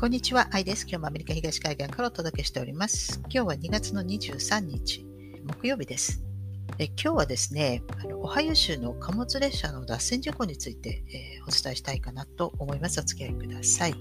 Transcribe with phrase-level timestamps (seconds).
[0.00, 0.86] こんにちは、アイです。
[0.88, 3.20] 今日もアメリカ東海岸からお届けしております。
[3.24, 5.04] 今日は2月の23日、
[5.44, 6.24] 木曜日です。
[6.78, 12.98] え今日はですねあの、オハイオ州の貨物列車の脱線事故について、えー、お伝えしたいかなと思います。
[12.98, 13.92] お付き合いください。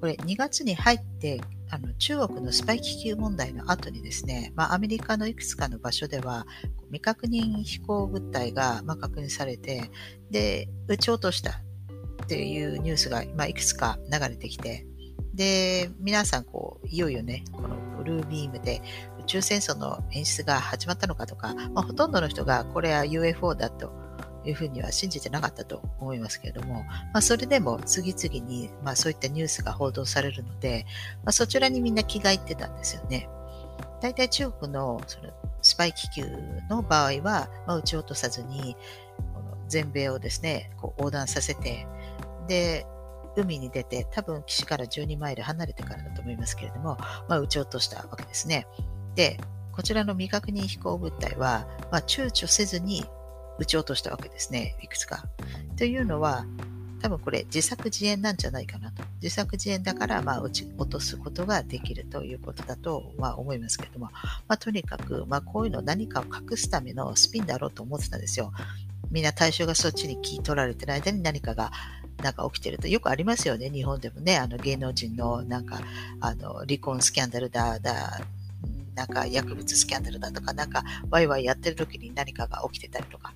[0.00, 6.46] これ、2月に入ってあの中国のスパイ気球問題の後にですね、まあ、アメリカのいくつかの場所では
[6.84, 9.90] 未確認飛行物体が、まあ、確認されて
[10.30, 11.60] で撃ち落とした
[12.22, 14.86] っていうニュースが、まあ、いくつか流れてきて
[15.34, 18.82] で、皆さん、こう、いよいよね、このブルービームで
[19.20, 23.92] 宇宙戦争の演出が始まったのかとか、まあ、ほとんどの人がこれは UFO だと
[24.44, 30.86] いうふうには信じてなかったと思いますけれども、まあ、それでも次々に、まあ、そういったニュースが報道されるので、
[31.24, 33.28] まあ、そちらにみんな気がいってたんですよね。
[34.00, 35.30] 大体中国のその
[35.62, 36.24] スパイ気球
[36.70, 38.76] の場合は、まあ、撃ち落とさずに、
[39.34, 41.86] この全米をですね、こう横断させて、
[42.48, 42.86] で、
[43.36, 46.96] 海に出て、多分岸から12マイル離れてからだと思いますけれども、
[47.28, 48.66] まあ、撃ち落としたわけですね。
[49.14, 49.38] で、
[49.72, 53.04] こちらの未確認飛行物体は、まあ、躊躇せずに
[53.58, 54.76] 撃ち落としたわけですね。
[54.82, 55.24] いくつか。
[55.76, 56.44] というのは、
[57.00, 59.02] 多分これ自作自演なんじゃないかなと。
[59.22, 68.52] 自作自演だから、まあ、撃ち落とすことができるということだと、まあ、思いますけれども、まあ、とにかく、まあ、こういうの何かを隠すためのスピンだろうと思ってたんですよ。
[69.10, 71.72] みんな対象がそっちに聞い取られてる間に何かが
[72.22, 73.70] なんか起きてるとよくありますよね。
[73.70, 75.80] 日本でもね、あの芸能人のなんか、
[76.20, 78.20] あの、離婚スキャンダルだ、だ、
[78.94, 83.32] なんか薬物スキャンダルだとか、なんかワイワイやってる時に何かが起きてたりとか、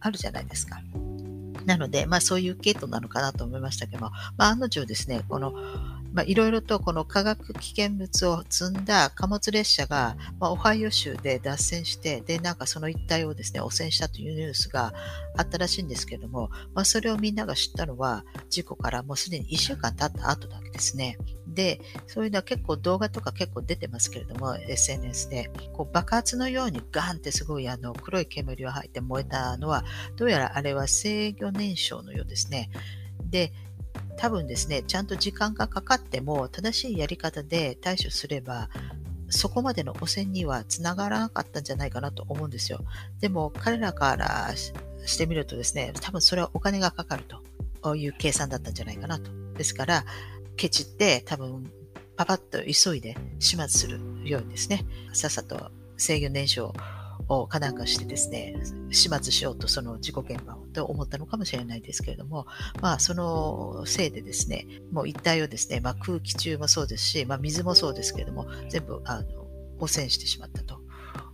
[0.00, 0.80] あるじゃないですか。
[1.64, 5.54] なので、まあそういう系統なのかなと思いましたけど、まあ案の定ですね、この
[6.16, 14.94] まあ、いろいろとこの化学危険物を積んだ貨物列車が、まあ、オハイオ州で脱線して、で、なんかその一帯をですね、汚染したというニュースが
[15.36, 21.18] あったらしいんですけども、まあ、それをみんなが知ったのは、事故からもうすでに1週間経った後だけですね。
[21.46, 29.84] で、そういうのは結構動画とか結構出てますけれども、SNS で、こう爆発のようにガーンってすごいあの黒い煙を吐いて燃えたのは、
[30.16, 32.70] どうやらあれは制御燃焼のようですね。
[33.28, 33.52] で、
[34.16, 38.68] 多分ですね、ちゃんと時間がかかっても正しいやり方で対処すれば、
[39.28, 42.80] そこまでの汚染にはつながらなかったんじゃないかなと思うんですよ。
[43.20, 47.24] でも彼らからしてみるとですね、多分それはお金がかかる
[47.82, 49.30] という計算だったんじゃないかなと。
[49.56, 50.04] ですから、
[50.56, 51.70] ケチって多分
[52.16, 56.72] パパッと急いで始末するようにですね、さっさと制御燃焼
[57.28, 58.54] をかなんかしてですね、
[58.90, 62.46] 始末しようとその事故現場をと思ったのかもしれないですけれども、
[62.82, 69.46] まあそのせいでですね、もう一帯をですね、まあ空気中もそうですし、まあ水もそうですけれども、全部あの
[69.78, 70.80] 汚染してしまったと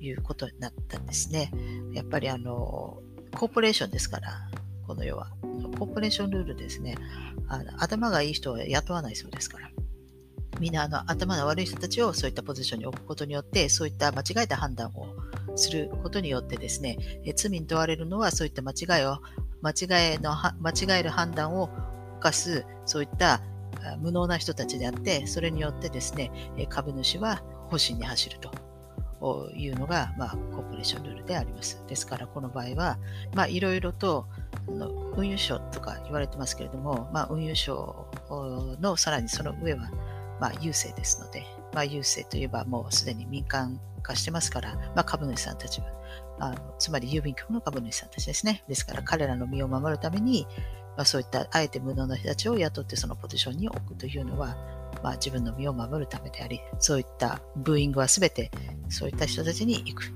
[0.00, 1.50] いうことになったんですね。
[1.92, 3.02] やっぱりあの、
[3.34, 4.48] コーポレーションですから、
[4.86, 5.30] この世は。
[5.78, 6.96] コーポレーションルールですね。
[7.48, 9.68] あの頭がいい人は雇わないそうですから。
[10.60, 15.08] みんなあの頭の悪い人たちをそういったポジションに置くことによって、そういった間違えた判断を
[15.56, 19.18] することによってですね、え罪に問われるのはそういった間違いを、
[19.62, 21.70] 間違いの、間違える判断を
[22.18, 23.40] 犯す、そういった
[24.00, 26.30] 無能な人たちであって、それによってですね、
[26.68, 28.50] 株主は保身に走ると。
[29.56, 31.82] いうのが、まあ、コーポレーションルールであります。
[31.88, 32.98] ですから、この場合は、
[33.48, 34.26] いろいろと、
[35.16, 38.06] 運輸省とか言われてますけれども、まあ、運輸省
[38.80, 39.88] のさらにその上は、
[40.40, 45.86] まあ、郵政ですので、まあ、郵政といえばもうすでに民間化してますから、まあ、株主さんたちは、
[46.38, 48.62] あのつまり郵便局の株主さんたちですね。
[48.68, 50.46] ですから彼らの身を守るために、
[50.96, 54.56] まあ、そういったあえて無能な人たちを雇ってそのポジションに置くというのは、
[55.02, 58.52] まあ、自分の身を守るためであり、そういったブーイングはすべて
[58.88, 60.12] そういった人たちに行く。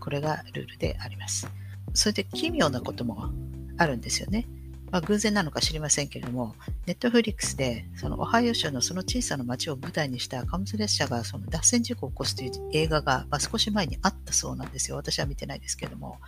[0.00, 1.48] これがルールであります。
[1.94, 3.30] それで奇妙なことも
[3.76, 4.46] あるんですよね。
[4.94, 6.54] まあ、偶然なのか知りませんけれども、
[6.86, 14.96] ネットフリックスで、そのオハイオ州のその小さな町を舞台にした貨物列車がその脱線事故を起こすという映画が、まあ、少し前にあったそうなんですよ。
[14.96, 16.20] 私は見てないですけれども。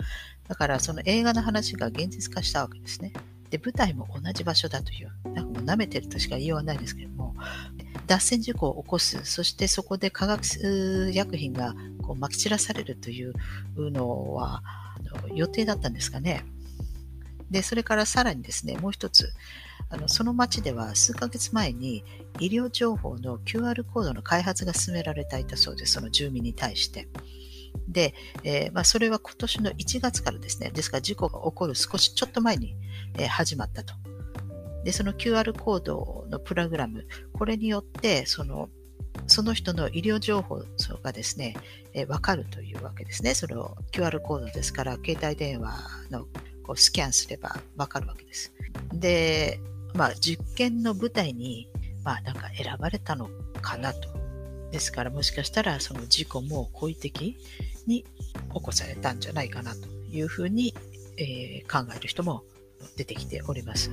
[0.48, 3.12] だからその映画の話が現実化したわけですね。
[3.50, 7.36] で、舞台も同じ場所だという、なんかもう舐めてるとしか言いようがないですけれども、
[8.08, 13.32] 脱線事故を起こす、そしてそこで化学薬品がこう撒き散らされるという
[13.76, 14.60] のは、
[15.36, 16.44] 予定だったんですかね。
[17.50, 19.32] で、それからさらにですね、もう一つ、
[19.88, 22.04] あのその町では数ヶ月前に
[22.40, 27.08] 医療情報の QR コードの開発が進められていたそうです、その住民に対して。
[27.88, 32.74] で、えー、まあ、それは今年の1月からですね、ですから事故が起こる少しちょっと前に、
[33.18, 33.94] えー、始まったと。
[34.84, 38.68] で、その QR コードのプログラム、これによって、その
[39.26, 40.62] その人の医療情報
[41.02, 41.56] がですね、
[41.94, 43.34] えー、分かるというわけですね。
[43.34, 45.72] それを QR コードですから、携帯電話
[46.10, 46.26] の
[46.66, 48.52] こうスキャンすればわかるわけです。
[48.92, 49.60] で、
[49.94, 51.68] まあ、実験の舞台に
[52.04, 53.28] まあなんか選ばれたの
[53.62, 54.08] かなと。
[54.72, 57.36] ですからもしかしたらその事故も好意的
[57.86, 58.08] に起
[58.52, 60.74] こされたんじゃないかなというふうに、
[61.16, 62.42] えー、考える人も
[62.96, 63.90] 出てきております。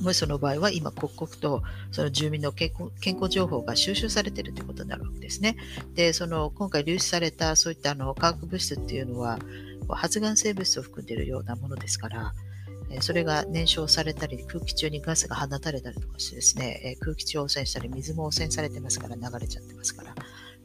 [0.00, 5.56] もしその場合は今刻々とその住民の健康健康情報が収集されているということになるわけですね。
[5.94, 9.38] で、その今回流出されたそういったあの化学物質っていうのは
[9.94, 12.34] 発がん性物を含んでいるようなものですから、
[13.00, 20.04] それが燃焼されたり、空気中にガスが放たれたりとかしてですね、空気中汚染したり、水も汚染されてますから、流れちゃってますか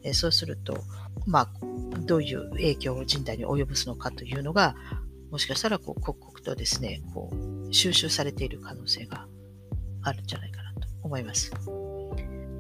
[0.04, 0.78] ら、そうすると、
[1.26, 1.50] まあ、
[2.06, 4.76] どういう影響を人体に及ぼすのかというのが、
[5.32, 9.28] もしかしたらこう刻々とですね、こう収集されている可能性が
[10.02, 11.52] あるんじゃないかなと思います。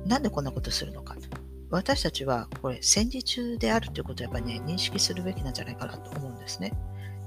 [0.05, 1.21] なんでこんなことするのかと。
[1.73, 6.71] 私たちはこれ戦時中であるということをやっぱりね、認識するべきなんじゃないかなと思うんですね。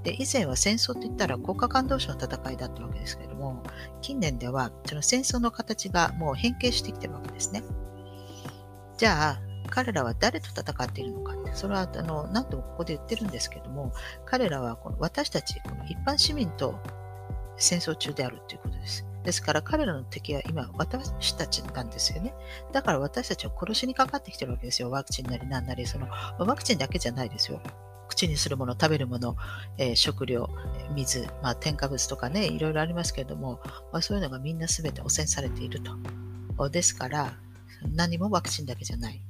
[0.05, 3.61] で、以前は戦争って言ったら国家間同士の戦いだったわけですけれども、
[4.03, 7.65] 近年ではその戦争の形がもう変形してきてるわけですね。
[8.97, 13.93] じゃあ、彼らは誰と戦っているのかって、それはあの何度もここで言ってるんですけども、
[14.25, 16.79] 彼らはこの私たち、この一般市民と
[17.57, 19.05] 戦争中であるということです。
[19.27, 22.33] ですから彼らの敵は今私たちなんですよね。
[22.73, 24.91] だから私たちは殺しにかかってきてるわけですよ。
[24.91, 26.07] ワクチンなりなんなり、その
[26.39, 27.61] ワクチンだけじゃないですよ。
[28.09, 29.37] 口にするもの、食べるもの、
[29.79, 30.49] えー、食料、
[30.95, 33.61] 水、まあ、添加物とかね、いろいろありますけれども、
[33.93, 35.81] まあ、そういうのがみんな全て汚染されている
[36.57, 36.69] と。
[36.69, 37.33] ですから、
[37.95, 39.21] 何もワクチンだけじゃない。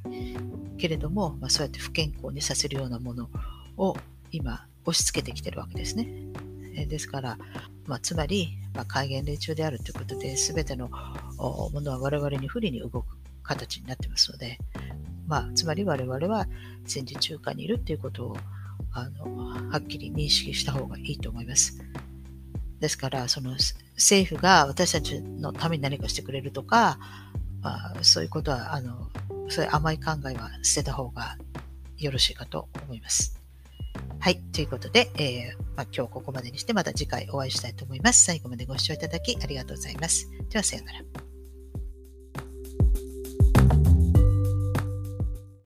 [0.76, 3.30] けれども、まあ、そうやって不健康にさせるようなもの
[3.78, 3.96] を
[4.30, 6.06] 今押し付けてきてるわけですね。
[6.76, 7.38] えー、ですから、
[7.86, 13.04] まあ、つまり、まあ、戒厳令中であるということで、全てのものは我々に不利に動く
[13.42, 14.58] 形になってますので、
[15.26, 16.46] まあ、つまり我々は
[16.84, 18.36] 戦時中華にいるということを
[18.92, 21.78] あのはっきり認識した方がいいと思います。
[22.80, 23.56] ですから、その
[23.94, 26.98] 政府が私たちのために何かしてくれるとか、
[27.62, 29.10] まあ、そういうことは、あの、
[29.48, 31.36] そういう甘い考えは捨てた方が
[31.96, 33.40] よろしいかと思います。
[34.18, 34.40] はい。
[34.52, 38.24] ということで、えー、まあ、今日ここまでにしてまた次回お会いしたいと思います。
[38.24, 40.28] 最後までご視聴いただきありがとうございます。
[40.50, 41.25] では、さようなら。